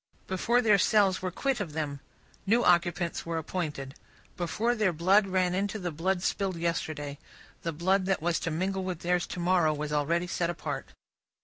[0.25, 1.99] Before their cells were quit of them,
[2.47, 3.93] new occupants were appointed;
[4.35, 7.19] before their blood ran into the blood spilled yesterday,
[7.61, 10.95] the blood that was to mingle with theirs to morrow was already set apart.